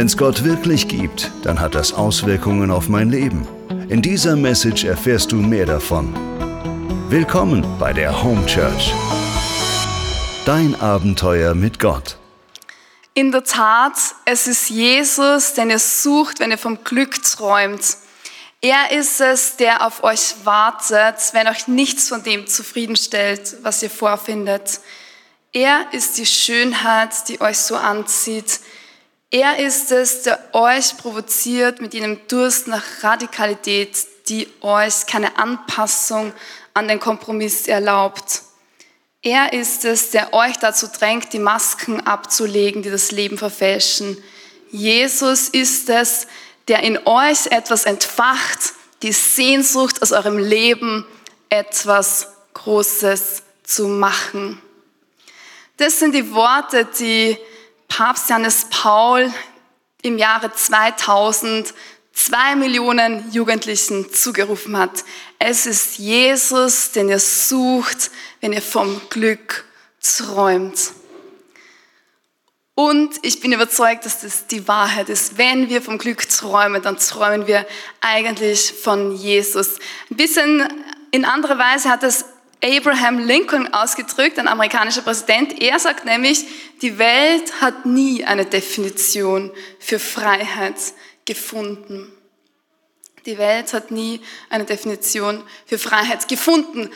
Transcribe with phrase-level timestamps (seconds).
[0.00, 3.46] Wenn es Gott wirklich gibt, dann hat das Auswirkungen auf mein Leben.
[3.90, 6.14] In dieser Message erfährst du mehr davon.
[7.10, 8.94] Willkommen bei der Home Church.
[10.46, 12.16] Dein Abenteuer mit Gott.
[13.12, 13.92] In der Tat,
[14.24, 17.98] es ist Jesus, den ihr sucht, wenn ihr vom Glück träumt.
[18.62, 23.90] Er ist es, der auf euch wartet, wenn euch nichts von dem zufriedenstellt, was ihr
[23.90, 24.80] vorfindet.
[25.52, 28.60] Er ist die Schönheit, die euch so anzieht.
[29.32, 33.96] Er ist es, der euch provoziert mit jenem Durst nach Radikalität,
[34.28, 36.32] die euch keine Anpassung
[36.74, 38.42] an den Kompromiss erlaubt.
[39.22, 44.16] Er ist es, der euch dazu drängt, die Masken abzulegen, die das Leben verfälschen.
[44.72, 46.26] Jesus ist es,
[46.66, 51.06] der in euch etwas entfacht, die Sehnsucht aus eurem Leben,
[51.50, 54.60] etwas Großes zu machen.
[55.76, 57.38] Das sind die Worte, die
[58.00, 59.30] Papst Johannes Paul
[60.00, 61.74] im Jahre 2000
[62.14, 65.04] zwei Millionen Jugendlichen zugerufen hat.
[65.38, 69.66] Es ist Jesus, den ihr sucht, wenn ihr vom Glück
[70.02, 70.92] träumt.
[72.74, 75.36] Und ich bin überzeugt, dass das die Wahrheit ist.
[75.36, 77.66] Wenn wir vom Glück träumen, dann träumen wir
[78.00, 79.74] eigentlich von Jesus.
[80.10, 82.24] Ein bisschen in anderer Weise hat es
[82.62, 85.60] Abraham Lincoln ausgedrückt, ein amerikanischer Präsident.
[85.62, 86.44] Er sagt nämlich,
[86.82, 90.76] die Welt hat nie eine Definition für Freiheit
[91.24, 92.12] gefunden.
[93.26, 96.90] Die Welt hat nie eine Definition für Freiheit gefunden.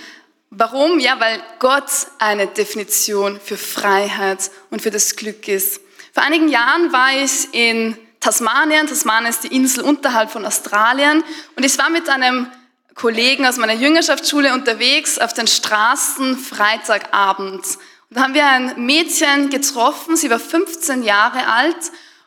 [0.50, 0.98] Warum?
[0.98, 5.80] Ja, weil Gott eine Definition für Freiheit und für das Glück ist.
[6.12, 8.86] Vor einigen Jahren war ich in Tasmanien.
[8.86, 11.24] Tasmanien ist die Insel unterhalb von Australien.
[11.56, 12.50] Und ich war mit einem
[12.95, 17.64] Kollegen aus meiner Jüngerschaftsschule unterwegs auf den Straßen Freitagabend.
[17.64, 21.77] Und da haben wir ein Mädchen getroffen, sie war 15 Jahre alt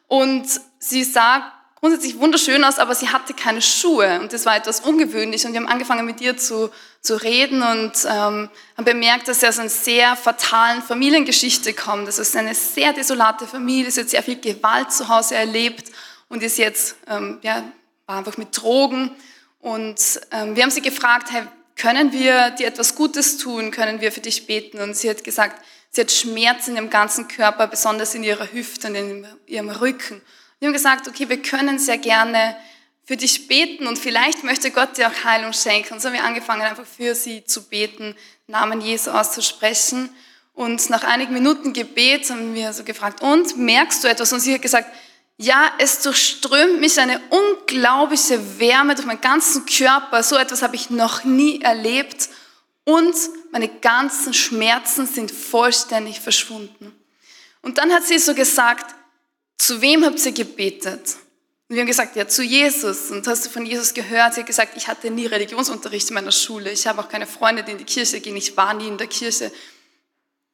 [0.07, 0.45] und
[0.79, 5.45] sie sah grundsätzlich wunderschön aus, aber sie hatte keine Schuhe und das war etwas ungewöhnlich
[5.45, 6.69] und wir haben angefangen mit ihr zu,
[7.01, 12.07] zu reden und ähm, haben bemerkt, dass sie aus einer sehr fatalen Familiengeschichte kommt.
[12.07, 15.91] Das ist eine sehr desolate Familie, sie hat sehr viel Gewalt zu Hause erlebt
[16.29, 17.63] und ist jetzt, ähm, ja,
[18.07, 19.11] war einfach mit Drogen
[19.59, 19.99] und
[20.31, 21.43] ähm, wir haben sie gefragt, hey,
[21.75, 23.71] können wir dir etwas Gutes tun?
[23.71, 24.79] Können wir für dich beten?
[24.79, 28.95] Und sie hat gesagt, sie hat Schmerzen im ganzen Körper, besonders in ihrer Hüfte und
[28.95, 30.15] in ihrem Rücken.
[30.15, 30.23] Und
[30.59, 32.57] wir haben gesagt, okay, wir können sehr gerne
[33.05, 35.93] für dich beten und vielleicht möchte Gott dir auch Heilung schenken.
[35.93, 38.15] Und so haben wir angefangen, einfach für sie zu beten,
[38.47, 40.09] Namen Jesu auszusprechen.
[40.53, 44.33] Und nach einigen Minuten Gebet haben wir so gefragt, und merkst du etwas?
[44.33, 44.89] Und sie hat gesagt,
[45.37, 50.23] ja, es durchströmt mich eine unglaubliche Wärme durch meinen ganzen Körper.
[50.23, 52.29] So etwas habe ich noch nie erlebt.
[52.83, 53.15] Und
[53.51, 56.95] meine ganzen Schmerzen sind vollständig verschwunden.
[57.61, 58.95] Und dann hat sie so gesagt,
[59.57, 61.17] zu wem habt ihr gebetet?
[61.67, 63.11] Und wir haben gesagt, ja, zu Jesus.
[63.11, 64.33] Und hast du von Jesus gehört?
[64.33, 66.71] Sie hat gesagt, ich hatte nie Religionsunterricht in meiner Schule.
[66.71, 68.37] Ich habe auch keine Freunde, die in die Kirche gehen.
[68.37, 69.51] Ich war nie in der Kirche.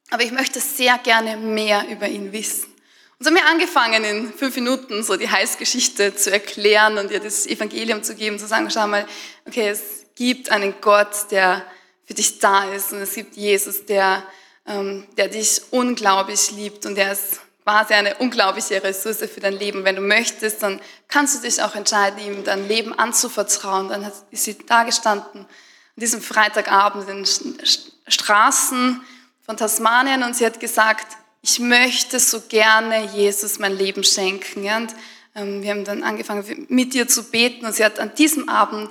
[0.09, 2.72] Aber ich möchte sehr gerne mehr über ihn wissen.
[3.19, 7.19] Und so haben wir angefangen, in fünf Minuten so die Heißgeschichte zu erklären und ihr
[7.19, 9.05] das Evangelium zu geben, zu sagen, schau mal,
[9.45, 11.65] okay, es gibt einen Gott, der
[12.05, 14.23] für dich da ist und es gibt Jesus, der,
[14.67, 19.85] ähm, der dich unglaublich liebt und der ist quasi eine unglaubliche Ressource für dein Leben.
[19.85, 23.89] Wenn du möchtest, dann kannst du dich auch entscheiden, ihm dein Leben anzuvertrauen.
[23.89, 25.47] Dann ist sie da gestanden, an
[25.95, 27.65] diesem Freitagabend in den
[28.07, 29.01] Straßen
[29.45, 31.07] von Tasmanien und sie hat gesagt,
[31.43, 34.65] ich möchte so gerne Jesus mein Leben schenken.
[34.65, 34.95] Und
[35.35, 38.89] ähm, wir haben dann angefangen mit ihr zu beten und sie hat an diesem Abend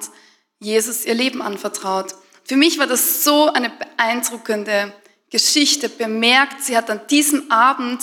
[0.61, 2.15] Jesus ihr Leben anvertraut.
[2.45, 4.93] Für mich war das so eine beeindruckende
[5.31, 5.89] Geschichte.
[5.89, 8.03] Bemerkt, sie hat an diesem Abend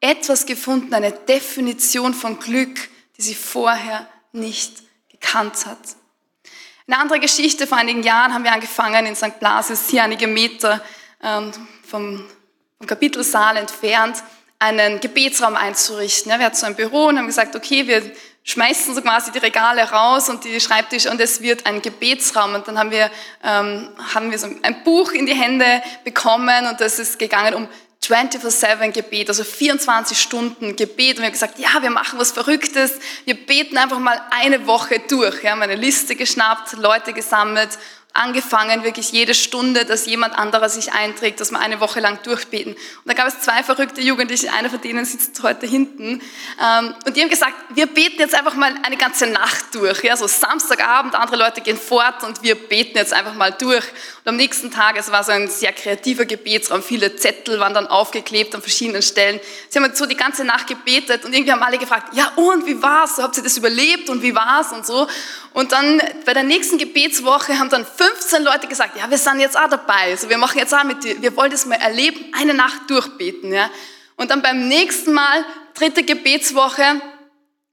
[0.00, 2.88] etwas gefunden, eine Definition von Glück,
[3.18, 5.78] die sie vorher nicht gekannt hat.
[6.86, 9.38] Eine andere Geschichte, vor einigen Jahren haben wir angefangen in St.
[9.38, 10.82] Blasius, hier einige Meter
[11.22, 11.52] ähm,
[11.86, 12.24] vom
[12.80, 14.22] vom Kapitelsaal entfernt,
[14.58, 16.32] einen Gebetsraum einzurichten.
[16.32, 18.02] wir hatten so ein Büro und haben gesagt, okay, wir
[18.42, 22.54] schmeißen so quasi die Regale raus und die Schreibtische und es wird ein Gebetsraum.
[22.54, 23.10] Und dann haben wir,
[23.44, 27.68] ähm, haben wir so ein Buch in die Hände bekommen und das ist gegangen um
[28.02, 31.16] 24-7 Gebet, also 24 Stunden Gebet.
[31.16, 32.92] Und wir haben gesagt, ja, wir machen was Verrücktes.
[33.26, 35.42] Wir beten einfach mal eine Woche durch.
[35.42, 37.78] Wir haben eine Liste geschnappt, Leute gesammelt
[38.12, 42.72] angefangen, wirklich jede Stunde, dass jemand anderer sich einträgt, dass wir eine Woche lang durchbeten.
[42.72, 46.20] Und da gab es zwei verrückte Jugendliche, einer von denen sitzt heute hinten.
[46.60, 50.02] Ähm, und die haben gesagt, wir beten jetzt einfach mal eine ganze Nacht durch.
[50.02, 53.84] Ja, so Samstagabend, andere Leute gehen fort und wir beten jetzt einfach mal durch.
[54.24, 57.86] Und am nächsten Tag, es war so ein sehr kreativer Gebetsraum, viele Zettel waren dann
[57.86, 59.38] aufgeklebt an verschiedenen Stellen.
[59.68, 62.82] Sie haben so die ganze Nacht gebetet und irgendwie haben alle gefragt, ja und, wie
[62.82, 63.18] war's?
[63.18, 65.06] Habt ihr das überlebt und wie war's und so.
[65.52, 69.58] Und dann bei der nächsten Gebetswoche haben dann 15 Leute gesagt, ja, wir sind jetzt
[69.58, 70.10] auch dabei.
[70.10, 71.20] Also wir machen jetzt auch mit dir.
[71.20, 73.52] Wir wollen das mal erleben, eine Nacht durchbeten.
[73.52, 73.68] Ja.
[74.16, 75.44] Und dann beim nächsten Mal,
[75.74, 77.02] dritte Gebetswoche,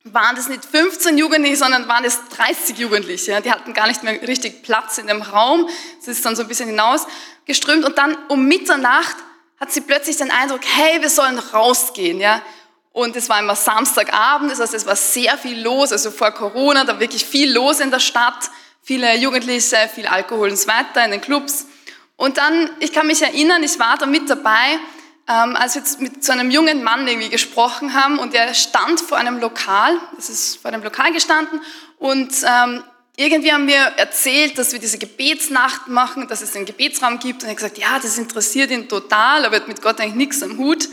[0.03, 3.41] waren das nicht 15 Jugendliche, sondern waren es 30 Jugendliche.
[3.41, 5.69] Die hatten gar nicht mehr richtig Platz in dem Raum.
[6.01, 7.85] Es ist dann so ein bisschen hinausgeströmt.
[7.85, 9.15] Und dann um Mitternacht
[9.62, 12.19] hat sie plötzlich den Eindruck, hey, wir sollen rausgehen.
[12.19, 12.41] Ja.
[12.91, 16.83] Und es war immer Samstagabend, das heißt, es war sehr viel los, also vor Corona,
[16.83, 18.50] da wirklich viel los in der Stadt,
[18.88, 21.68] viele Jugendliche, viel Alkohol und so weiter in den Clubs.
[22.16, 24.80] Und dann, ich kann mich erinnern, ich war da mit dabei,
[25.28, 29.18] ähm, als wir mit so einem jungen Mann irgendwie gesprochen haben und er stand vor
[29.18, 31.60] einem Lokal, es ist vor einem Lokal gestanden
[32.00, 32.81] und ähm,
[33.18, 37.50] irgendwie haben wir erzählt, dass wir diese Gebetsnacht machen, dass es einen Gebetsraum gibt und
[37.50, 40.42] er hat gesagt, ja, das interessiert ihn total, aber er hat mit Gott eigentlich nichts
[40.44, 40.88] am Hut.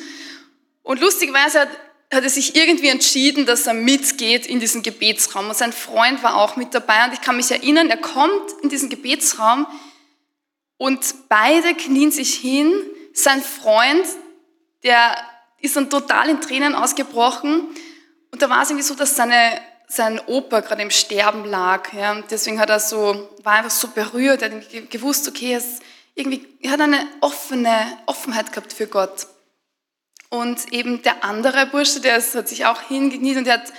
[0.83, 1.69] Und lustigerweise hat
[2.15, 5.49] hat er sich irgendwie entschieden, dass er mitgeht in diesen Gebetsraum.
[5.49, 7.05] Und sein Freund war auch mit dabei.
[7.05, 9.67] Und ich kann mich erinnern, er kommt in diesen Gebetsraum
[10.77, 12.73] und beide knien sich hin.
[13.13, 14.07] Sein Freund,
[14.83, 15.17] der
[15.61, 17.69] ist dann total in Tränen ausgebrochen.
[18.31, 21.93] Und da war es irgendwie so, dass seine, sein Opa gerade im Sterben lag.
[21.93, 22.13] Ja.
[22.13, 24.43] Und deswegen hat er so, war einfach so berührt.
[24.43, 25.83] Er hat gewusst, okay, er, ist
[26.15, 29.27] irgendwie, er hat eine offene Offenheit gehabt für Gott.
[30.35, 33.73] Und eben der andere Bursche, der hat sich auch hingekniet und der hat,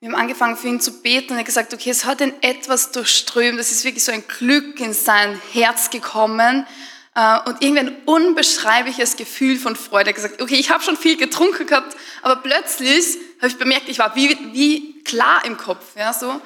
[0.00, 2.34] wir haben angefangen für ihn zu beten und er hat gesagt, okay, es hat ihn
[2.42, 6.66] etwas durchströmt, das ist wirklich so ein Glück in sein Herz gekommen
[7.14, 10.10] äh, und irgendwie ein unbeschreibliches Gefühl von Freude.
[10.10, 13.88] Er hat gesagt, okay, ich habe schon viel getrunken gehabt, aber plötzlich habe ich bemerkt,
[13.88, 16.38] ich war wie, wie klar im Kopf, ja, so.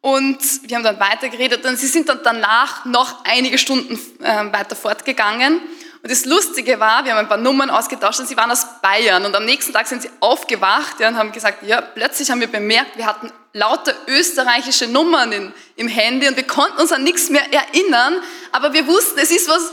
[0.00, 4.74] Und wir haben dann weitergeredet und sie sind dann danach noch einige Stunden äh, weiter
[4.74, 5.60] fortgegangen.
[6.06, 9.24] Und das Lustige war, wir haben ein paar Nummern ausgetauscht und sie waren aus Bayern.
[9.24, 12.46] Und am nächsten Tag sind sie aufgewacht ja, und haben gesagt, ja, plötzlich haben wir
[12.46, 17.28] bemerkt, wir hatten lauter österreichische Nummern in, im Handy und wir konnten uns an nichts
[17.28, 18.22] mehr erinnern,
[18.52, 19.72] aber wir wussten, es ist was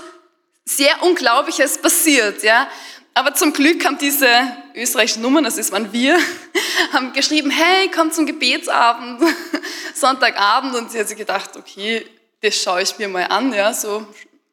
[0.66, 2.42] sehr Unglaubliches passiert.
[2.42, 2.68] Ja.
[3.14, 4.28] Aber zum Glück haben diese
[4.74, 6.18] österreichischen Nummern, das waren wir,
[6.94, 9.22] haben geschrieben, hey, komm zum Gebetsabend,
[9.94, 10.74] Sonntagabend.
[10.74, 12.08] Und sie hat sich gedacht, okay,
[12.42, 14.08] das schaue ich mir mal an, ja, so,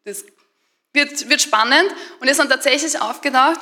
[0.05, 0.27] das
[0.93, 1.87] wird, wird spannend
[2.21, 3.61] und ist dann tatsächlich aufgedacht.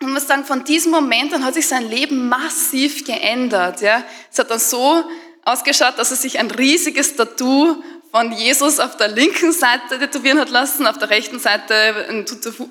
[0.00, 3.80] Und muss sagen, von diesem Moment an hat sich sein Leben massiv geändert.
[3.80, 4.04] Ja.
[4.30, 5.04] Es hat dann so
[5.44, 10.50] ausgeschaut, dass er sich ein riesiges Tattoo von Jesus auf der linken Seite tätowieren hat
[10.50, 12.24] lassen, auf der rechten Seite ein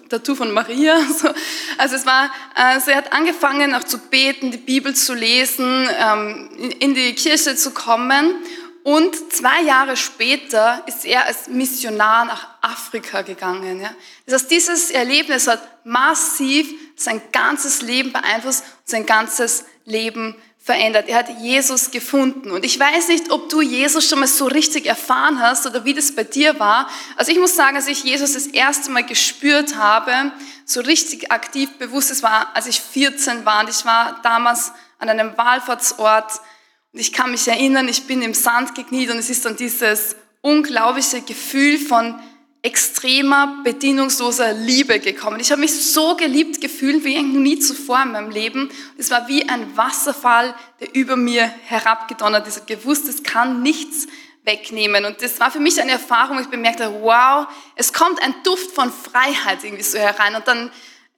[0.09, 0.97] Tattoo von Maria.
[1.77, 6.49] Also es war, also er hat angefangen auch zu beten, die Bibel zu lesen, ähm,
[6.79, 8.33] in die Kirche zu kommen
[8.87, 13.81] und zwei Jahre später ist er als Missionar nach Afrika gegangen.
[13.81, 13.89] Ja.
[14.25, 21.09] Das heißt, dieses Erlebnis hat massiv sein ganzes Leben beeinflusst und sein ganzes Leben verändert.
[21.09, 22.49] Er hat Jesus gefunden.
[22.49, 25.93] Und ich weiß nicht, ob du Jesus schon mal so richtig erfahren hast oder wie
[25.93, 26.89] das bei dir war.
[27.17, 30.31] Also ich muss sagen, als ich Jesus das erste Mal gespürt habe,
[30.63, 35.09] so richtig aktiv bewusst, es war, als ich 14 war und ich war damals an
[35.09, 36.39] einem Wallfahrtsort
[36.97, 41.21] ich kann mich erinnern, ich bin im Sand gekniet und es ist dann dieses unglaubliche
[41.21, 42.19] Gefühl von
[42.61, 45.39] extremer, bedingungsloser Liebe gekommen.
[45.39, 48.69] Ich habe mich so geliebt gefühlt wie nie zuvor in meinem Leben.
[48.97, 52.57] Es war wie ein Wasserfall, der über mir herabgedonnert ist.
[52.57, 54.07] Ich gewusst, es kann nichts
[54.43, 55.05] wegnehmen.
[55.05, 58.71] Und das war für mich eine Erfahrung, wo ich bemerkte, wow, es kommt ein Duft
[58.71, 60.35] von Freiheit irgendwie so herein.
[60.35, 60.71] Und dann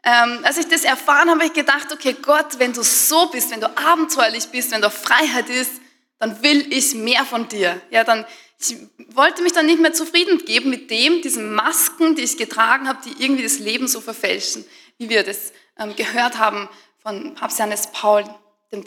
[0.04, 3.52] ähm, als ich das erfahren habe, habe ich gedacht, okay Gott, wenn du so bist,
[3.52, 5.72] wenn du abenteuerlich bist, wenn du Freiheit ist,
[6.20, 7.82] dann will ich mehr von dir.
[7.90, 8.26] Ja, dann,
[8.60, 8.78] ich
[9.14, 13.00] wollte mich dann nicht mehr zufrieden geben mit dem, diesen Masken, die ich getragen habe,
[13.06, 14.66] die irgendwie das Leben so verfälschen,
[14.98, 16.70] wie wir das ähm, gehört haben
[17.02, 18.24] von Papst Johannes Paul
[18.72, 18.84] II.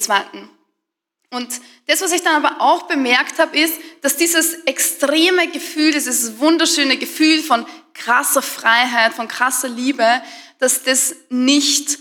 [1.33, 1.49] Und
[1.87, 6.99] das, was ich dann aber auch bemerkt habe, ist, dass dieses extreme Gefühl, dieses wunderschöne
[6.99, 10.07] Gefühl von krasser Freiheit, von krasser Liebe,
[10.59, 11.99] dass das nicht,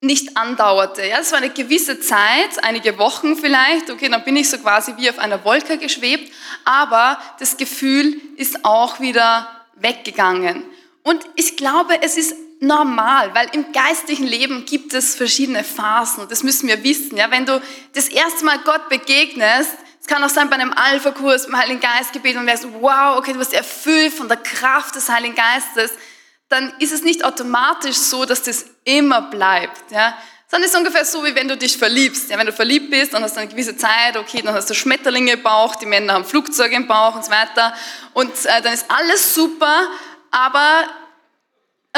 [0.00, 1.06] nicht andauerte.
[1.06, 4.92] Ja, es war eine gewisse Zeit, einige Wochen vielleicht, okay, dann bin ich so quasi
[4.96, 6.32] wie auf einer Wolke geschwebt,
[6.64, 10.64] aber das Gefühl ist auch wieder weggegangen.
[11.04, 16.42] Und ich glaube, es ist normal, weil im geistlichen Leben gibt es verschiedene Phasen das
[16.42, 17.16] müssen wir wissen.
[17.16, 17.30] Ja?
[17.30, 17.60] Wenn du
[17.94, 19.72] das erste Mal Gott begegnest,
[20.08, 23.52] kann auch sein bei einem Alpha-Kurs, beim Heiligen Geistgebet und merkst, wow, okay, du wirst
[23.52, 25.92] erfüllt von der Kraft des Heiligen Geistes,
[26.48, 29.90] dann ist es nicht automatisch so, dass das immer bleibt.
[29.90, 30.16] Ja?
[30.50, 32.30] Sondern es ist ungefähr so, wie wenn du dich verliebst.
[32.30, 34.74] Ja, wenn du verliebt bist, dann hast du eine gewisse Zeit, okay, dann hast du
[34.74, 37.74] Schmetterlinge im Bauch, die Männer haben Flugzeuge im Bauch und so weiter.
[38.14, 39.88] Und äh, dann ist alles super,
[40.30, 40.84] aber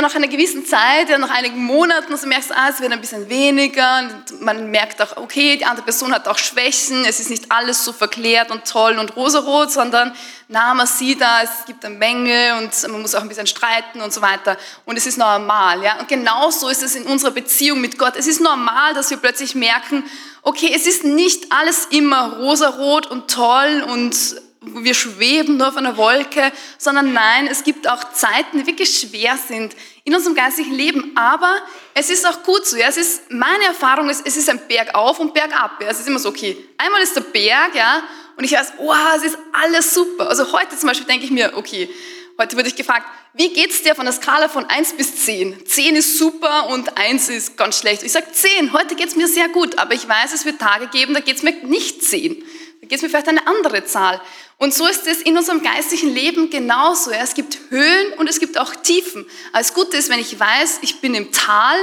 [0.01, 3.01] nach einer gewissen Zeit, ja, nach einigen Monaten, so merkst du, ah, es wird ein
[3.01, 4.01] bisschen weniger.
[4.01, 7.05] Und man merkt auch, okay, die andere Person hat auch Schwächen.
[7.05, 10.15] Es ist nicht alles so verklärt und toll und rosarot, sondern
[10.49, 14.01] na, man sieht da, es gibt eine Menge und man muss auch ein bisschen streiten
[14.01, 14.57] und so weiter.
[14.85, 15.99] Und es ist normal, ja.
[16.01, 18.17] Und genauso ist es in unserer Beziehung mit Gott.
[18.17, 20.05] Es ist normal, dass wir plötzlich merken,
[20.43, 24.17] okay, es ist nicht alles immer rosarot und toll und
[24.63, 29.39] wir schweben nur auf einer Wolke, sondern nein, es gibt auch Zeiten, die wirklich schwer
[29.39, 29.75] sind
[30.05, 31.13] in unserem geistlichen Leben.
[31.17, 31.57] Aber
[31.95, 32.77] es ist auch gut so.
[32.77, 32.89] Ja?
[32.89, 35.79] Es ist, meine Erfahrung ist, es ist ein Berg auf und Berg ab.
[35.81, 35.89] Ja?
[35.89, 38.03] Es ist immer so, okay, einmal ist der Berg, ja,
[38.37, 40.29] und ich weiß, wow, es ist alles super.
[40.29, 41.91] Also heute zum Beispiel denke ich mir, okay,
[42.39, 45.67] heute wurde ich gefragt, wie geht's dir von der Skala von 1 bis 10?
[45.67, 48.03] 10 ist super und 1 ist ganz schlecht.
[48.03, 51.13] Ich sage 10, heute geht's mir sehr gut, aber ich weiß, es wird Tage geben,
[51.13, 52.43] da geht's mir nicht 10.
[52.91, 54.21] Da geht's mir vielleicht eine andere Zahl.
[54.59, 57.13] Und so ist es in unserem geistlichen Leben genauso.
[57.13, 59.25] Es gibt Höhen und es gibt auch Tiefen.
[59.53, 61.79] Das Gute ist, wenn ich weiß, ich bin im Tal,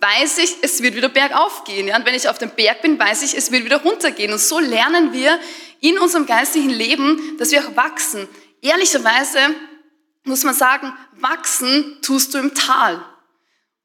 [0.00, 1.94] weiß ich, es wird wieder bergauf gehen.
[1.94, 4.32] Und wenn ich auf dem Berg bin, weiß ich, es wird wieder runtergehen.
[4.32, 5.38] Und so lernen wir
[5.80, 8.26] in unserem geistlichen Leben, dass wir auch wachsen.
[8.62, 9.38] Ehrlicherweise
[10.24, 13.04] muss man sagen, wachsen tust du im Tal.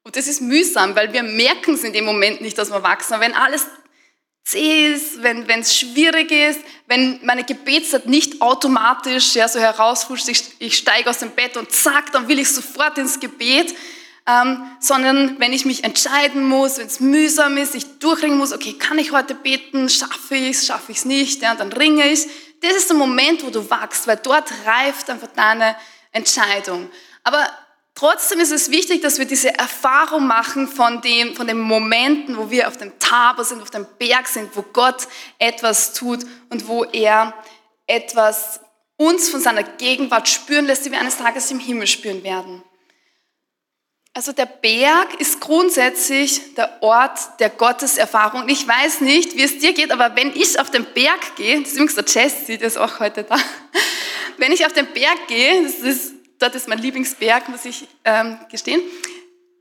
[0.04, 3.12] Und das ist mühsam, weil wir merken es in dem Moment nicht, dass wir wachsen.
[3.12, 3.66] Aber wenn alles
[4.44, 10.42] zäh ist, wenn es schwierig ist, wenn meine Gebetszeit nicht automatisch ja, so herausfuscht, ich,
[10.58, 13.74] ich steige aus dem Bett und zack, dann will ich sofort ins Gebet,
[14.26, 18.74] ähm, sondern wenn ich mich entscheiden muss, wenn es mühsam ist, ich durchringen muss, okay,
[18.74, 22.26] kann ich heute beten, schaffe ich es, schaffe ich es nicht, ja, dann ringe ich.
[22.60, 25.76] Das ist der Moment, wo du wachst, weil dort reift einfach deine
[26.12, 26.88] Entscheidung.
[27.24, 27.48] Aber
[27.94, 32.50] Trotzdem ist es wichtig, dass wir diese Erfahrung machen von, dem, von den Momenten, wo
[32.50, 35.06] wir auf dem Tabor sind, auf dem Berg sind, wo Gott
[35.38, 37.34] etwas tut und wo er
[37.86, 38.60] etwas
[38.96, 42.62] uns von seiner Gegenwart spüren lässt, die wir eines Tages im Himmel spüren werden.
[44.14, 48.46] Also der Berg ist grundsätzlich der Ort der Gotteserfahrung.
[48.48, 51.70] Ich weiß nicht, wie es dir geht, aber wenn ich auf den Berg gehe, das
[51.70, 53.36] ist übrigens der Jesse, der ist auch heute da,
[54.36, 58.38] wenn ich auf den Berg gehe, das ist dort ist mein Lieblingsberg, muss ich ähm,
[58.50, 58.82] gestehen,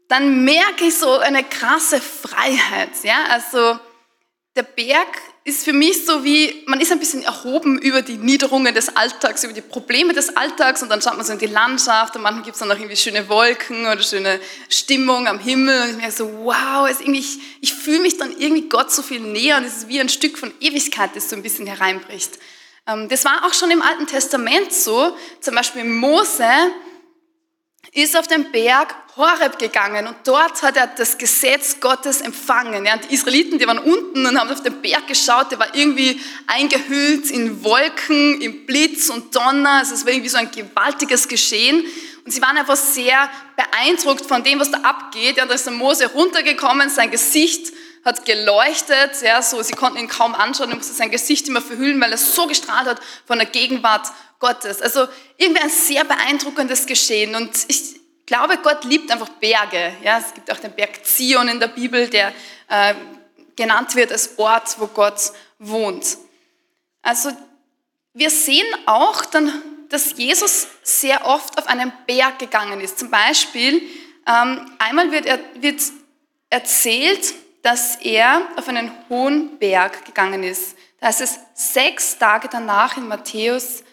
[0.07, 2.89] dann merke ich so eine krasse Freiheit.
[3.03, 3.25] Ja?
[3.29, 3.79] Also
[4.55, 5.07] der Berg
[5.43, 9.43] ist für mich so wie, man ist ein bisschen erhoben über die Niederungen des Alltags,
[9.43, 12.43] über die Probleme des Alltags und dann schaut man so in die Landschaft und manchmal
[12.43, 16.11] gibt es dann noch irgendwie schöne Wolken oder schöne Stimmung am Himmel und ich merke
[16.11, 19.63] so, wow, es irgendwie, ich, ich fühle mich dann irgendwie Gott so viel näher und
[19.63, 22.37] es ist wie ein Stück von Ewigkeit, das so ein bisschen hereinbricht.
[22.87, 25.15] Ähm, das war auch schon im Alten Testament so.
[25.39, 26.45] Zum Beispiel Mose
[27.93, 32.87] ist auf den Berg Horeb gegangen und dort hat er das Gesetz Gottes empfangen.
[33.09, 37.29] Die Israeliten, die waren unten und haben auf den Berg geschaut, der war irgendwie eingehüllt
[37.29, 39.79] in Wolken, in Blitz und Donner.
[39.79, 41.83] Also es war irgendwie so ein gewaltiges Geschehen.
[42.23, 45.35] Und sie waren einfach sehr beeindruckt von dem, was da abgeht.
[45.35, 50.07] Ja, da ist der Mose runtergekommen, sein Gesicht hat geleuchtet, ja, so, sie konnten ihn
[50.07, 53.47] kaum anschauen, er musste sein Gesicht immer verhüllen, weil er so gestrahlt hat von der
[53.47, 54.07] Gegenwart
[54.39, 54.81] Gottes.
[54.81, 59.93] Also irgendwie ein sehr beeindruckendes Geschehen und ich glaube, Gott liebt einfach Berge.
[60.03, 62.33] Ja, es gibt auch den Berg Zion in der Bibel, der
[62.69, 62.95] äh,
[63.55, 66.17] genannt wird als Ort, wo Gott wohnt.
[67.01, 67.31] Also
[68.13, 72.97] wir sehen auch dann, dass Jesus sehr oft auf einen Berg gegangen ist.
[72.97, 73.81] Zum Beispiel,
[74.25, 75.81] ähm, einmal wird, er, wird
[76.49, 80.75] erzählt, dass er auf einen hohen Berg gegangen ist.
[80.99, 83.83] Da heißt es sechs Tage danach in Matthäus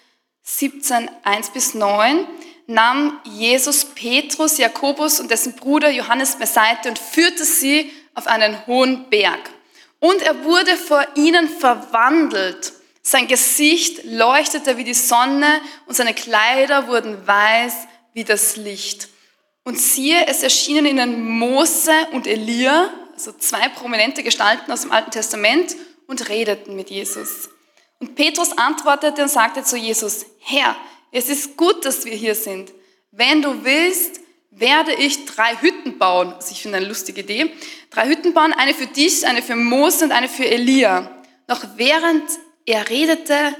[0.42, 2.26] 17, 1 bis 9,
[2.66, 9.08] nahm Jesus Petrus, Jakobus und dessen Bruder Johannes beiseite und führte sie auf einen hohen
[9.10, 9.50] Berg.
[10.00, 12.72] Und er wurde vor ihnen verwandelt.
[13.02, 17.74] Sein Gesicht leuchtete wie die Sonne und seine Kleider wurden weiß
[18.12, 19.08] wie das Licht.
[19.64, 25.10] Und siehe, es erschienen ihnen Mose und Elia, also zwei prominente Gestalten aus dem Alten
[25.10, 25.74] Testament,
[26.08, 27.50] und redeten mit Jesus.
[28.00, 30.74] Und Petrus antwortete und sagte zu Jesus, Herr,
[31.12, 32.72] es ist gut, dass wir hier sind.
[33.12, 34.20] Wenn du willst,
[34.50, 36.32] werde ich drei Hütten bauen.
[36.32, 37.52] Also ich finde eine lustige Idee.
[37.90, 41.10] Drei Hütten bauen, eine für dich, eine für Mose und eine für Elia.
[41.46, 42.24] Noch während
[42.66, 43.54] er redete,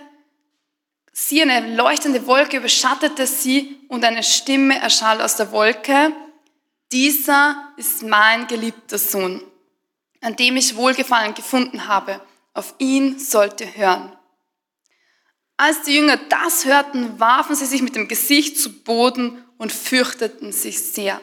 [1.12, 6.12] sie eine leuchtende Wolke überschattete sie und eine Stimme erschall aus der Wolke.
[6.92, 9.42] Dieser ist mein geliebter Sohn,
[10.20, 12.20] an dem ich Wohlgefallen gefunden habe.
[12.54, 14.16] Auf ihn sollt ihr hören.
[15.56, 20.52] Als die Jünger das hörten, warfen sie sich mit dem Gesicht zu Boden und fürchteten
[20.52, 21.20] sich sehr.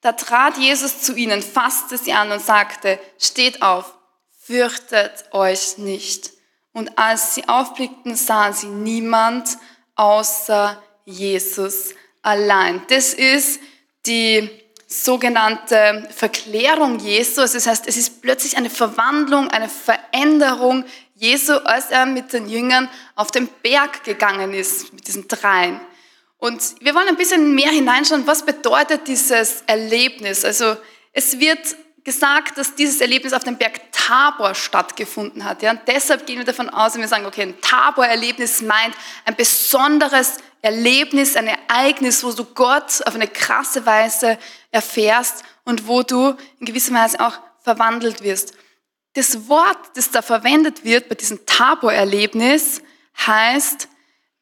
[0.00, 3.94] Da trat Jesus zu ihnen, fasste sie an und sagte, steht auf,
[4.40, 6.30] fürchtet euch nicht.
[6.72, 9.58] Und als sie aufblickten, sahen sie niemand
[9.96, 12.82] außer Jesus allein.
[12.88, 13.60] Das ist
[14.06, 14.48] die
[14.86, 17.40] sogenannte Verklärung Jesu.
[17.40, 22.48] Also das heißt, es ist plötzlich eine Verwandlung, eine Veränderung Jesu, als er mit den
[22.48, 25.80] Jüngern auf den Berg gegangen ist, mit diesen dreien.
[26.38, 30.44] Und wir wollen ein bisschen mehr hineinschauen, was bedeutet dieses Erlebnis.
[30.44, 30.76] Also
[31.12, 31.58] es wird
[32.06, 35.60] gesagt, dass dieses Erlebnis auf dem Berg Tabor stattgefunden hat.
[35.60, 35.72] Ja?
[35.72, 38.94] Und deshalb gehen wir davon aus, und wir sagen, okay, ein Tabor-Erlebnis meint
[39.24, 44.38] ein besonderes Erlebnis, ein Ereignis, wo du Gott auf eine krasse Weise
[44.70, 48.54] erfährst und wo du in gewisser Weise auch verwandelt wirst.
[49.14, 52.82] Das Wort, das da verwendet wird bei diesem Tabor-Erlebnis,
[53.26, 53.88] heißt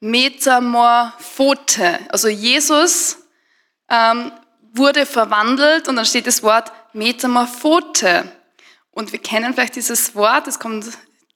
[0.00, 1.98] Metamorphote.
[2.10, 3.16] Also Jesus
[3.88, 4.32] ähm,
[4.74, 8.30] wurde verwandelt und dann steht das Wort Metamorphote.
[8.90, 10.86] Und wir kennen vielleicht dieses Wort, das kommt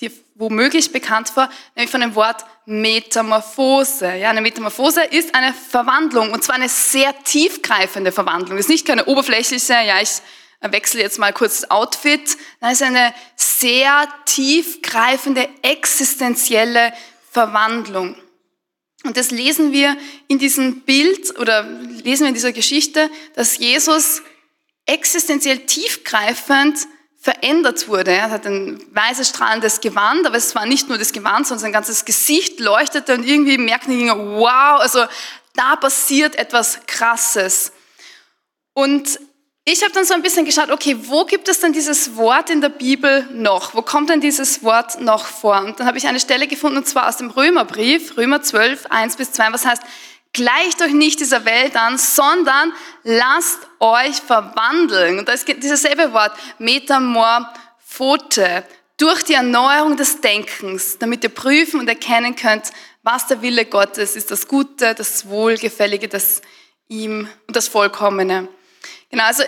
[0.00, 4.14] dir womöglich bekannt vor, nämlich von dem Wort Metamorphose.
[4.14, 8.56] Ja, eine Metamorphose ist eine Verwandlung und zwar eine sehr tiefgreifende Verwandlung.
[8.58, 10.22] Es ist nicht keine oberflächliche, ja, ich
[10.60, 12.36] wechsle jetzt mal kurz das Outfit.
[12.60, 16.92] Das ist eine sehr tiefgreifende, existenzielle
[17.30, 18.16] Verwandlung.
[19.04, 19.96] Und das lesen wir
[20.26, 24.22] in diesem Bild oder lesen wir in dieser Geschichte, dass Jesus
[24.88, 26.88] existenziell tiefgreifend
[27.20, 28.12] verändert wurde.
[28.12, 31.72] Er hat ein weißes strahlendes Gewand, aber es war nicht nur das Gewand, sondern sein
[31.72, 35.04] ganzes Gesicht leuchtete und irgendwie merkten die Jünger, wow, also
[35.54, 37.72] da passiert etwas Krasses.
[38.72, 39.18] Und
[39.64, 42.62] ich habe dann so ein bisschen geschaut, okay, wo gibt es denn dieses Wort in
[42.62, 43.74] der Bibel noch?
[43.74, 45.58] Wo kommt denn dieses Wort noch vor?
[45.58, 49.16] Und dann habe ich eine Stelle gefunden, und zwar aus dem Römerbrief, Römer 12, 1
[49.16, 49.82] bis 2, was heißt,
[50.38, 55.18] gleicht euch nicht dieser Welt an, sondern lasst euch verwandeln.
[55.18, 58.64] Und da ist dieses selbe Wort, Metamorphote,
[58.98, 62.70] durch die Erneuerung des Denkens, damit ihr prüfen und erkennen könnt,
[63.02, 66.40] was der Wille Gottes ist, das Gute, das Wohlgefällige, das
[66.88, 68.48] ihm und das Vollkommene.
[69.10, 69.42] Genau, also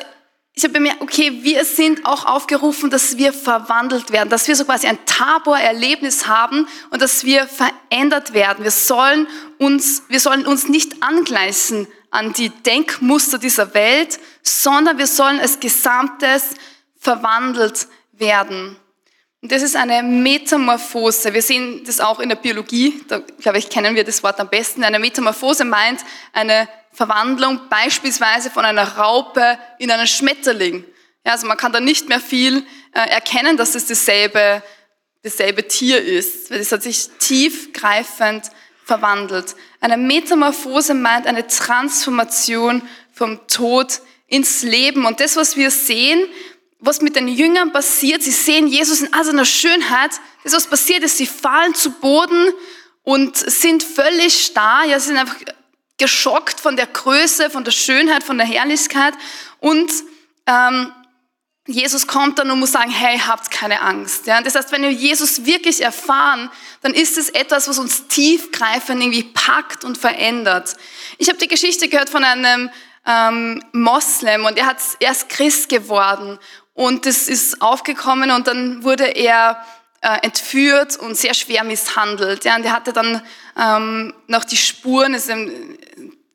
[0.54, 4.64] ich habe bemerkt, okay, wir sind auch aufgerufen, dass wir verwandelt werden, dass wir so
[4.64, 8.64] quasi ein Tabor-Erlebnis haben und dass wir verändert werden.
[8.64, 15.06] Wir sollen uns, wir sollen uns nicht angleichen an die Denkmuster dieser Welt, sondern wir
[15.06, 16.54] sollen als Gesamtes
[16.98, 18.76] verwandelt werden.
[19.42, 21.32] Und das ist eine Metamorphose.
[21.32, 23.00] Wir sehen das auch in der Biologie.
[23.08, 24.84] Da, glaube ich, kennen wir das Wort am besten.
[24.84, 26.00] Eine Metamorphose meint
[26.32, 30.84] eine Verwandlung beispielsweise von einer Raupe in einen Schmetterling.
[31.24, 34.62] Ja, also man kann da nicht mehr viel äh, erkennen, dass es dasselbe,
[35.22, 38.50] dasselbe Tier ist, es hat sich tiefgreifend
[38.84, 39.54] verwandelt.
[39.80, 45.06] Eine Metamorphose meint eine Transformation vom Tod ins Leben.
[45.06, 46.26] Und das, was wir sehen,
[46.80, 50.12] was mit den Jüngern passiert, sie sehen Jesus in all seiner Schönheit.
[50.44, 52.52] Das, was passiert ist, sie fallen zu Boden
[53.02, 54.84] und sind völlig starr.
[54.86, 55.36] Ja, sie sind einfach
[55.98, 59.14] geschockt von der Größe, von der Schönheit, von der Herrlichkeit.
[59.58, 59.92] Und
[60.46, 60.92] ähm,
[61.66, 64.26] Jesus kommt dann und muss sagen, hey, habt keine Angst.
[64.26, 64.40] Ja?
[64.40, 69.24] Das heißt, wenn wir Jesus wirklich erfahren, dann ist es etwas, was uns tiefgreifend irgendwie
[69.24, 70.74] packt und verändert.
[71.18, 72.70] Ich habe die Geschichte gehört von einem
[73.06, 76.38] ähm, Moslem und er hat erst Christ geworden
[76.80, 79.62] und das ist aufgekommen und dann wurde er
[80.00, 82.46] äh, entführt und sehr schwer misshandelt.
[82.46, 83.20] Ja, und er hatte dann
[83.54, 85.30] ähm, noch die Spuren, also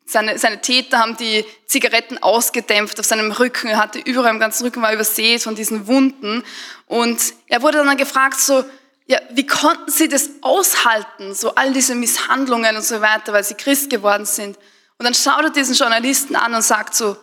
[0.06, 4.66] seine, seine Täter haben die Zigaretten ausgedämpft auf seinem Rücken, er hatte überall im ganzen
[4.66, 6.44] Rücken war übersät von diesen Wunden.
[6.86, 8.64] Und er wurde dann gefragt, so,
[9.08, 13.56] ja, wie konnten sie das aushalten, so all diese Misshandlungen und so weiter, weil sie
[13.56, 14.60] Christ geworden sind.
[15.00, 17.18] Und dann schaut er diesen Journalisten an und sagt so,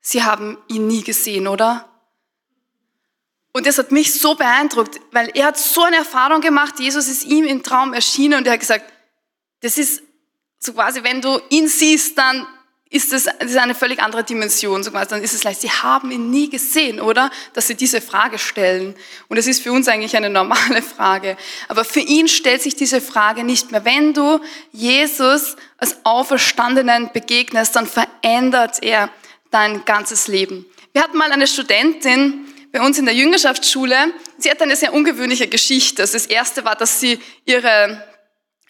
[0.00, 1.88] sie haben ihn nie gesehen, oder?
[3.56, 7.24] Und das hat mich so beeindruckt, weil er hat so eine Erfahrung gemacht, Jesus ist
[7.24, 8.84] ihm im Traum erschienen und er hat gesagt,
[9.62, 10.02] das ist
[10.58, 12.46] so quasi, wenn du ihn siehst, dann
[12.90, 14.82] ist das, das ist eine völlig andere Dimension.
[14.82, 17.30] So quasi, dann ist es leicht, sie haben ihn nie gesehen, oder?
[17.54, 18.94] Dass sie diese Frage stellen.
[19.28, 21.38] Und es ist für uns eigentlich eine normale Frage.
[21.68, 23.86] Aber für ihn stellt sich diese Frage nicht mehr.
[23.86, 24.38] Wenn du
[24.72, 29.08] Jesus als Auferstandenen begegnest, dann verändert er
[29.50, 30.66] dein ganzes Leben.
[30.92, 33.96] Wir hatten mal eine Studentin, bei uns in der Jüngerschaftsschule.
[34.36, 36.02] Sie hat eine sehr ungewöhnliche Geschichte.
[36.02, 38.04] Das erste war, dass sie ihre,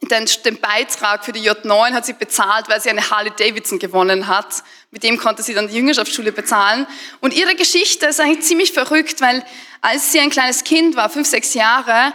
[0.00, 4.28] den, den Beitrag für die J9 hat sie bezahlt, weil sie eine Harley Davidson gewonnen
[4.28, 4.62] hat.
[4.92, 6.86] Mit dem konnte sie dann die Jüngerschaftsschule bezahlen.
[7.20, 9.44] Und ihre Geschichte ist eigentlich ziemlich verrückt, weil
[9.80, 12.14] als sie ein kleines Kind war, fünf, sechs Jahre,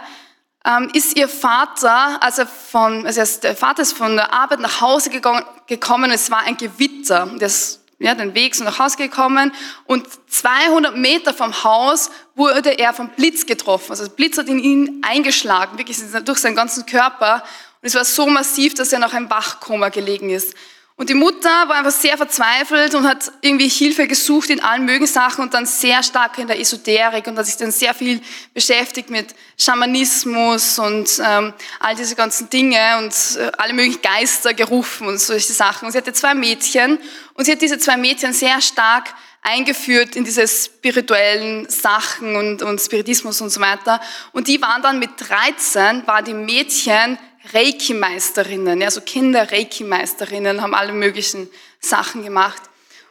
[0.64, 5.10] ähm, ist ihr Vater, also, von, also der Vater ist von der Arbeit nach Hause
[5.10, 7.30] gegangen, gekommen, es war ein Gewitter.
[7.38, 9.52] Das ja, den Weg so nach Hause gekommen
[9.84, 13.92] und 200 Meter vom Haus wurde er vom Blitz getroffen.
[13.92, 17.44] Also der Blitz hat in ihn eingeschlagen, wirklich durch seinen ganzen Körper.
[17.80, 20.54] Und es war so massiv, dass er noch im Wachkoma gelegen ist.
[21.02, 25.12] Und die Mutter war einfach sehr verzweifelt und hat irgendwie Hilfe gesucht in allen möglichen
[25.12, 28.20] Sachen und dann sehr stark in der Esoterik und hat sich dann sehr viel
[28.54, 35.08] beschäftigt mit Schamanismus und ähm, all diese ganzen Dinge und äh, alle möglichen Geister gerufen
[35.08, 35.86] und solche Sachen.
[35.86, 37.00] Und sie hatte zwei Mädchen
[37.34, 39.12] und sie hat diese zwei Mädchen sehr stark
[39.42, 44.00] eingeführt in diese spirituellen Sachen und, und Spiritismus und so weiter.
[44.30, 47.18] Und die waren dann mit 13, war die Mädchen
[47.52, 51.48] Reiki-Meisterinnen, ja, so Kinder-Reiki-Meisterinnen haben alle möglichen
[51.80, 52.62] Sachen gemacht.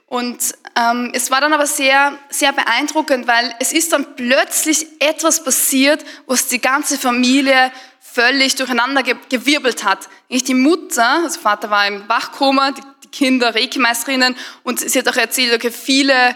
[0.08, 0.40] Und
[0.76, 6.04] ähm, es war dann aber sehr, sehr beeindruckend, weil es ist dann plötzlich etwas passiert,
[6.28, 10.10] was die ganze Familie völlig durcheinander gewirbelt hat.
[10.28, 15.08] Nicht die Mutter, also Vater war im Wachkoma, die, die Kinder Reiki-Meisterinnen und sie hat
[15.08, 16.36] auch erzählt, okay, viele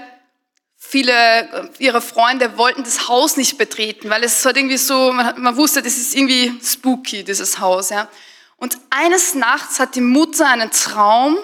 [0.95, 5.41] viele äh, ihrer Freunde wollten das Haus nicht betreten, weil es halt irgendwie so, man,
[5.41, 7.89] man wusste, das ist irgendwie spooky, dieses Haus.
[7.89, 8.07] Ja.
[8.55, 11.37] Und eines Nachts hat die Mutter einen Traum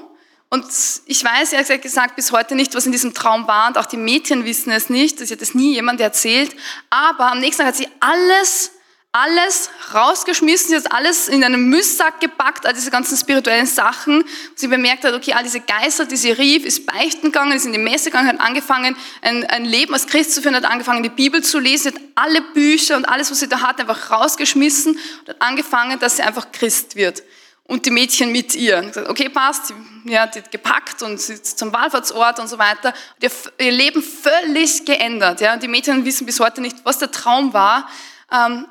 [0.47, 0.63] und
[1.05, 3.97] ich weiß ehrlich gesagt bis heute nicht, was in diesem Traum war und auch die
[3.97, 6.55] Mädchen wissen es nicht, das hat es nie jemand erzählt,
[6.89, 8.71] aber am nächsten Tag hat sie alles
[9.13, 14.23] alles rausgeschmissen, sie hat alles in einen Müllsack gepackt, all diese ganzen spirituellen Sachen.
[14.55, 17.73] Sie bemerkt hat, okay, all diese Geister, die sie rief, ist beichten gegangen, ist in
[17.73, 21.09] die Messe gegangen, hat angefangen, ein, ein Leben als Christ zu führen, hat angefangen, die
[21.09, 25.29] Bibel zu lesen, hat alle Bücher und alles, was sie da hat, einfach rausgeschmissen und
[25.29, 27.21] hat angefangen, dass sie einfach Christ wird.
[27.65, 28.77] Und die Mädchen mit ihr.
[28.77, 29.73] Und gesagt, okay, passt,
[30.05, 32.93] ja, die hat gepackt und sie ist zum Wallfahrtsort und so weiter.
[33.15, 33.31] Und ihr,
[33.65, 35.41] ihr Leben völlig geändert.
[35.41, 35.53] Ja.
[35.53, 37.89] Und die Mädchen wissen bis heute nicht, was der Traum war.
[38.29, 38.65] Ähm,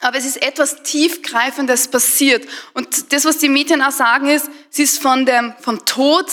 [0.00, 2.46] aber es ist etwas tiefgreifendes passiert.
[2.74, 6.26] Und das, was die Mädchen auch sagen, ist, sie ist von dem, vom Tod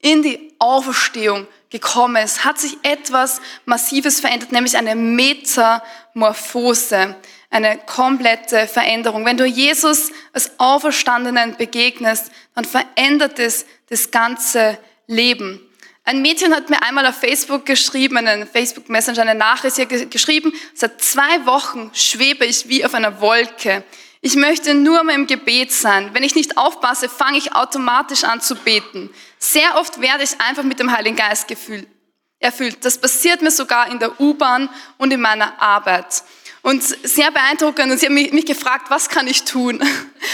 [0.00, 2.16] in die Auferstehung gekommen.
[2.16, 7.16] Es hat sich etwas Massives verändert, nämlich eine Metamorphose,
[7.50, 9.24] eine komplette Veränderung.
[9.24, 15.60] Wenn du Jesus als Auferstandenen begegnest, dann verändert es das ganze Leben.
[16.06, 20.52] Ein Mädchen hat mir einmal auf Facebook geschrieben, einen Facebook Messenger, eine Nachricht, hat geschrieben,
[20.74, 23.82] seit zwei Wochen schwebe ich wie auf einer Wolke.
[24.20, 26.10] Ich möchte nur mal im Gebet sein.
[26.12, 29.08] Wenn ich nicht aufpasse, fange ich automatisch an zu beten.
[29.38, 32.84] Sehr oft werde ich einfach mit dem Heiligen Geist erfüllt.
[32.84, 36.22] Das passiert mir sogar in der U-Bahn und in meiner Arbeit.
[36.60, 37.92] Und sehr beeindruckend.
[37.92, 39.82] Und sie haben mich gefragt, was kann ich tun?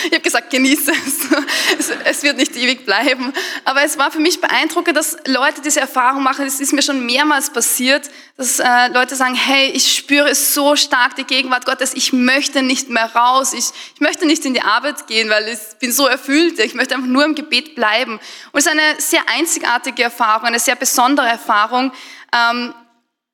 [0.06, 1.88] Ich habe gesagt, genieße es.
[2.04, 2.22] es.
[2.22, 3.32] Wird nicht ewig bleiben.
[3.64, 6.46] Aber es war für mich beeindruckend, dass Leute diese Erfahrung machen.
[6.46, 11.16] Es ist mir schon mehrmals passiert, dass äh, Leute sagen, hey, ich spüre so stark
[11.16, 11.94] die Gegenwart Gottes.
[11.94, 13.52] Ich möchte nicht mehr raus.
[13.52, 16.58] Ich, ich möchte nicht in die Arbeit gehen, weil ich bin so erfüllt.
[16.58, 18.20] Ich möchte einfach nur im Gebet bleiben.
[18.52, 21.92] Und es ist eine sehr einzigartige Erfahrung, eine sehr besondere Erfahrung.
[22.34, 22.74] Ähm,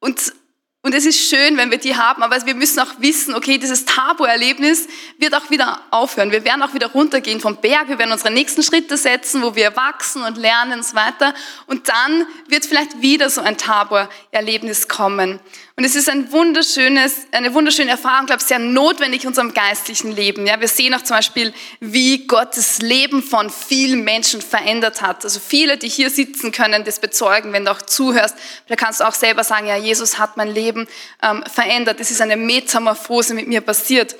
[0.00, 0.32] und
[0.86, 3.86] und es ist schön, wenn wir die haben, aber wir müssen auch wissen, okay, dieses
[3.86, 4.86] Tabu-Erlebnis
[5.18, 6.30] wird auch wieder aufhören.
[6.30, 9.74] Wir werden auch wieder runtergehen vom Berg, wir werden unsere nächsten Schritte setzen, wo wir
[9.74, 11.34] wachsen und lernen und so weiter.
[11.66, 15.40] Und dann wird vielleicht wieder so ein Tabu-Erlebnis kommen.
[15.78, 20.10] Und es ist ein wunderschönes, eine wunderschöne Erfahrung, glaube ich, sehr notwendig in unserem geistlichen
[20.10, 20.46] Leben.
[20.46, 25.22] Ja, wir sehen auch zum Beispiel, wie Gott das Leben von vielen Menschen verändert hat.
[25.24, 28.36] Also viele, die hier sitzen, können das bezeugen, wenn du auch zuhörst.
[28.68, 30.88] Da kannst du auch selber sagen, ja, Jesus hat mein Leben
[31.22, 32.00] ähm, verändert.
[32.00, 34.16] Es ist eine Metamorphose mit mir passiert.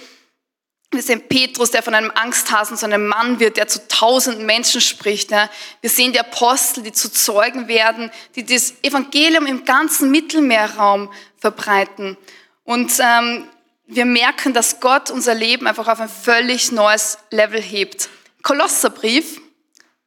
[0.93, 4.81] Wir sehen Petrus, der von einem Angsthasen zu einem Mann wird, der zu tausenden Menschen
[4.81, 5.31] spricht.
[5.31, 12.17] Wir sehen die Apostel, die zu Zeugen werden, die das Evangelium im ganzen Mittelmeerraum verbreiten.
[12.65, 13.49] Und ähm,
[13.87, 18.09] wir merken, dass Gott unser Leben einfach auf ein völlig neues Level hebt.
[18.43, 19.41] Kolosserbrief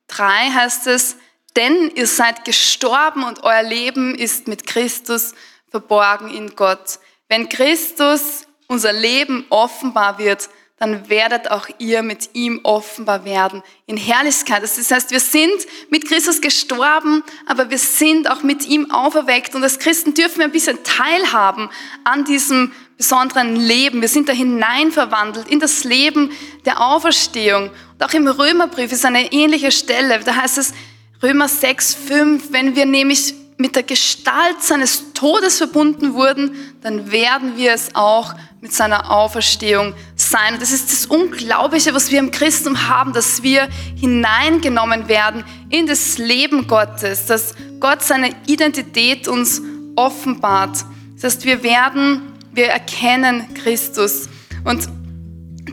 [0.07, 1.17] 3 heißt es,
[1.55, 5.33] denn ihr seid gestorben und euer Leben ist mit Christus
[5.69, 6.99] verborgen in Gott.
[7.27, 13.97] Wenn Christus unser Leben offenbar wird, dann werdet auch ihr mit ihm offenbar werden in
[13.97, 14.63] Herrlichkeit.
[14.63, 15.53] Das heißt, wir sind
[15.89, 19.55] mit Christus gestorben, aber wir sind auch mit ihm auferweckt.
[19.55, 21.69] Und als Christen dürfen wir ein bisschen teilhaben
[22.05, 24.01] an diesem besonderen Leben.
[24.01, 26.31] Wir sind da hinein verwandelt in das Leben
[26.65, 27.69] der Auferstehung.
[27.69, 30.19] Und auch im Römerbrief ist eine ähnliche Stelle.
[30.19, 30.73] Da heißt es
[31.21, 37.57] Römer 6, 5, wenn wir nämlich mit der Gestalt seines Todes verbunden wurden, dann werden
[37.57, 39.93] wir es auch mit seiner Auferstehung
[40.29, 40.59] sein.
[40.59, 46.17] Das ist das Unglaubliche, was wir im Christentum haben, dass wir hineingenommen werden in das
[46.17, 49.61] Leben Gottes, dass Gott seine Identität uns
[49.95, 50.85] offenbart.
[51.15, 54.29] Das heißt, wir werden, wir erkennen Christus.
[54.63, 54.87] Und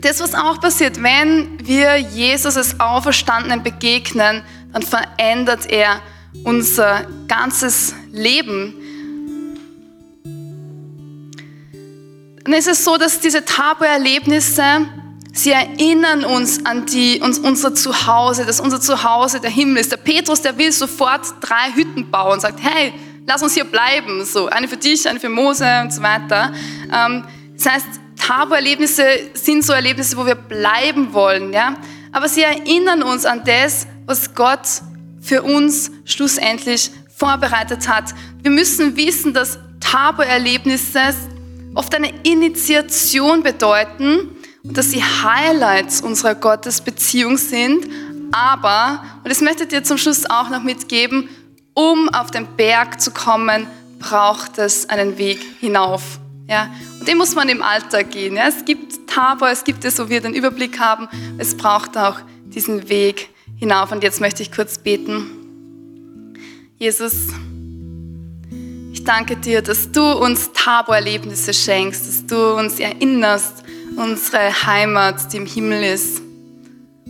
[0.01, 4.43] das, was auch passiert, wenn wir Jesus als Auferstandenen begegnen,
[4.73, 6.01] dann verändert er
[6.43, 8.73] unser ganzes Leben.
[12.47, 14.87] Ist es so, dass diese Tabu-Erlebnisse,
[15.33, 19.91] sie erinnern uns an die, uns, unser Zuhause, dass unser Zuhause der Himmel ist.
[19.91, 22.93] Der Petrus, der will sofort drei Hütten bauen und sagt, hey,
[23.27, 24.25] lass uns hier bleiben.
[24.25, 26.53] So, eine für dich, eine für Mose und so weiter.
[26.91, 31.53] Ähm, das heißt, Tabu-Erlebnisse sind so Erlebnisse, wo wir bleiben wollen.
[31.53, 31.75] Ja?
[32.11, 34.67] Aber sie erinnern uns an das, was Gott
[35.21, 38.13] für uns schlussendlich vorbereitet hat.
[38.41, 41.13] Wir müssen wissen, dass Tabu-Erlebnisse
[41.77, 47.87] oft eine Initiation bedeuten und dass sie Highlights unserer Gottesbeziehung sind.
[48.31, 51.29] Aber, und das möchte ich dir zum Schluss auch noch mitgeben,
[51.73, 53.67] um auf den Berg zu kommen,
[53.99, 56.19] braucht es einen Weg hinauf.
[56.49, 56.69] Ja?
[56.99, 58.35] Und den muss man im Alltag gehen.
[58.35, 58.47] Ja?
[58.47, 61.07] Es gibt Tabor, es gibt es, wo wir den Überblick haben.
[61.37, 63.91] Es braucht auch diesen Weg hinauf.
[63.91, 66.35] Und jetzt möchte ich kurz beten.
[66.79, 67.27] Jesus,
[69.07, 73.63] danke dir, dass du uns Tabor-Erlebnisse schenkst, dass du uns erinnerst,
[73.95, 76.21] unsere Heimat, die im Himmel ist.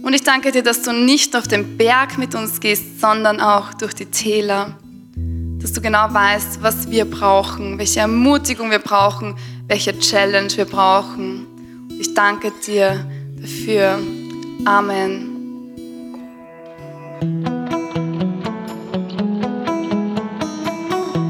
[0.04, 3.74] Und ich danke dir, dass du nicht auf den Berg mit uns gehst, sondern auch
[3.74, 4.78] durch die Täler.
[5.60, 9.36] Dass du genau weißt, was wir brauchen, welche Ermutigung wir brauchen,
[9.68, 11.48] welche Challenge wir brauchen.
[12.00, 13.06] Ich danke dir
[13.42, 14.00] dafür.
[14.66, 15.37] Amen.